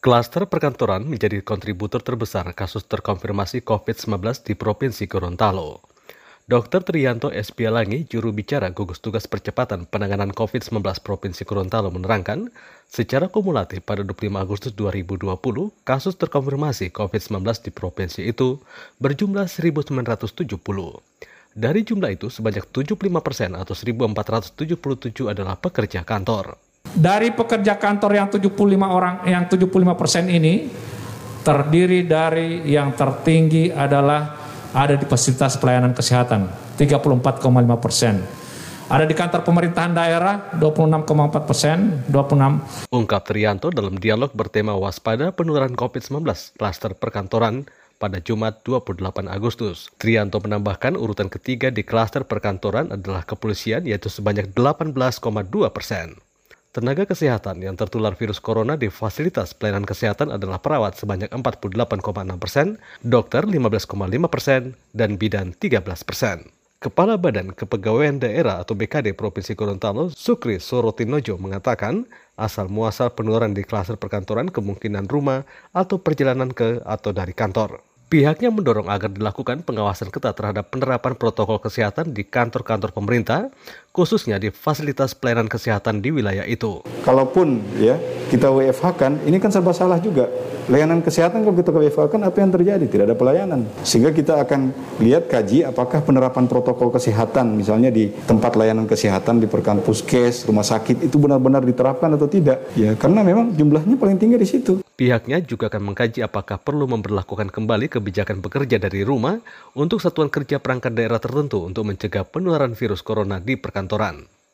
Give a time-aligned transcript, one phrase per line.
[0.00, 5.84] Klaster perkantoran menjadi kontributor terbesar kasus terkonfirmasi COVID-19 di Provinsi Gorontalo.
[6.48, 6.80] Dr.
[6.88, 7.52] Trianto S.
[7.52, 12.48] Pialangi, juru bicara gugus tugas percepatan penanganan COVID-19 Provinsi Gorontalo menerangkan,
[12.88, 15.36] secara kumulatif pada 25 Agustus 2020,
[15.84, 18.56] kasus terkonfirmasi COVID-19 di provinsi itu
[19.04, 20.40] berjumlah 1.970.
[21.52, 26.69] Dari jumlah itu, sebanyak 75 persen atau 1.477 adalah pekerja kantor.
[26.90, 28.50] Dari pekerja kantor yang 75
[28.90, 30.66] orang, yang 75 persen ini
[31.40, 34.36] terdiri dari yang tertinggi adalah
[34.70, 36.46] ada di fasilitas pelayanan kesehatan
[36.78, 37.40] 34,5
[37.78, 38.14] persen.
[38.90, 42.90] Ada di kantor pemerintahan daerah 26,4 persen, 26.
[42.90, 46.26] Ungkap Trianto dalam dialog bertema waspada penularan COVID-19
[46.58, 47.70] klaster perkantoran
[48.02, 49.94] pada Jumat 28 Agustus.
[49.94, 55.22] Trianto menambahkan urutan ketiga di klaster perkantoran adalah kepolisian yaitu sebanyak 18,2
[55.70, 56.18] persen.
[56.70, 61.98] Tenaga kesehatan yang tertular virus corona di fasilitas pelayanan kesehatan adalah perawat sebanyak 48,6
[62.38, 63.90] persen, dokter 15,5
[64.30, 66.46] persen, dan bidan 13 persen.
[66.78, 72.06] Kepala Badan Kepegawaian Daerah atau BKD Provinsi Gorontalo, Sukri Sorotinojo mengatakan,
[72.38, 75.42] asal muasal penularan di klaser perkantoran kemungkinan rumah
[75.74, 77.82] atau perjalanan ke atau dari kantor.
[78.10, 83.54] Pihaknya mendorong agar dilakukan pengawasan ketat terhadap penerapan protokol kesehatan di kantor-kantor pemerintah,
[83.90, 86.82] khususnya di fasilitas pelayanan kesehatan di wilayah itu.
[87.02, 87.98] Kalaupun ya
[88.30, 90.30] kita WFH kan, ini kan serba salah juga.
[90.70, 92.86] Layanan kesehatan kalau kita WFH kan apa yang terjadi?
[92.86, 93.66] Tidak ada pelayanan.
[93.82, 94.70] Sehingga kita akan
[95.02, 100.62] lihat kaji apakah penerapan protokol kesehatan misalnya di tempat layanan kesehatan di perkan puskes, rumah
[100.62, 102.70] sakit itu benar-benar diterapkan atau tidak.
[102.78, 104.72] Ya karena memang jumlahnya paling tinggi di situ.
[105.00, 109.40] Pihaknya juga akan mengkaji apakah perlu memperlakukan kembali kebijakan bekerja dari rumah
[109.72, 113.79] untuk satuan kerja perangkat daerah tertentu untuk mencegah penularan virus corona di perkantoran.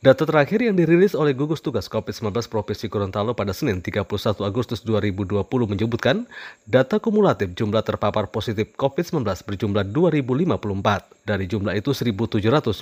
[0.00, 4.08] Data terakhir yang dirilis oleh gugus tugas COVID-19 Provinsi Gorontalo pada Senin 31
[4.40, 6.24] Agustus 2020 menyebutkan
[6.64, 11.28] data kumulatif jumlah terpapar positif COVID-19 berjumlah 2.054.
[11.28, 12.80] Dari jumlah itu 1.795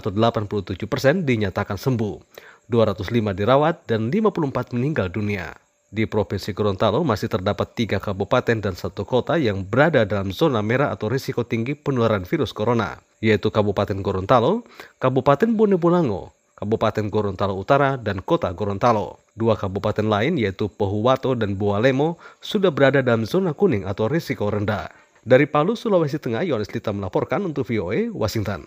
[0.00, 2.24] atau 87 persen dinyatakan sembuh,
[2.72, 3.04] 205
[3.36, 5.65] dirawat, dan 54 meninggal dunia.
[5.86, 10.90] Di Provinsi Gorontalo masih terdapat tiga kabupaten dan satu kota yang berada dalam zona merah
[10.90, 14.66] atau risiko tinggi penularan virus corona, yaitu Kabupaten Gorontalo,
[14.98, 19.22] Kabupaten Bone Bolango, Kabupaten Gorontalo Utara, dan Kota Gorontalo.
[19.36, 24.90] Dua kabupaten lain yaitu Pohuwato dan Bualemo sudah berada dalam zona kuning atau risiko rendah.
[25.22, 28.66] Dari Palu, Sulawesi Tengah, Yohanes Lita melaporkan untuk VOA, Washington.